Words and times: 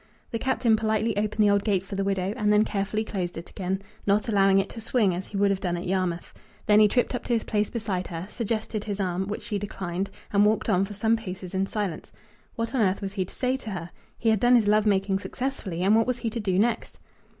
The 0.31 0.39
Captain 0.39 0.75
politely 0.75 1.15
opened 1.15 1.43
the 1.43 1.51
old 1.51 1.63
gate 1.63 1.85
for 1.85 1.93
the 1.93 2.03
widow, 2.03 2.33
and 2.35 2.51
then 2.51 2.63
carefully 2.65 3.03
closed 3.03 3.37
it 3.37 3.51
again, 3.51 3.83
not 4.07 4.27
allowing 4.27 4.57
it 4.57 4.67
to 4.69 4.81
swing, 4.81 5.13
as 5.13 5.27
he 5.27 5.37
would 5.37 5.51
have 5.51 5.59
done 5.61 5.77
at 5.77 5.85
Yarmouth. 5.85 6.33
Then 6.65 6.79
he 6.79 6.87
tripped 6.87 7.13
up 7.13 7.23
to 7.25 7.33
his 7.33 7.43
place 7.43 7.69
beside 7.69 8.07
her, 8.07 8.25
suggested 8.27 8.85
his 8.85 8.99
arm, 8.99 9.27
which 9.27 9.43
she 9.43 9.59
declined, 9.59 10.09
and 10.33 10.43
walked 10.43 10.69
on 10.69 10.85
for 10.85 10.95
some 10.95 11.15
paces 11.17 11.53
in 11.53 11.67
silence. 11.67 12.11
What 12.55 12.73
on 12.73 12.81
earth 12.81 13.03
was 13.03 13.13
he 13.13 13.25
to 13.25 13.35
say 13.35 13.57
to 13.57 13.69
her? 13.69 13.91
He 14.17 14.29
had 14.29 14.39
done 14.39 14.55
his 14.55 14.67
love 14.67 14.87
making 14.87 15.19
successfully, 15.19 15.83
and 15.83 15.95
what 15.95 16.07
was 16.07 16.17
he 16.17 16.31
to 16.31 16.39
do 16.39 16.57
next? 16.57 16.97